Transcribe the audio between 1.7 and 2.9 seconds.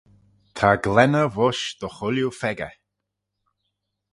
dy chooilley pheccah.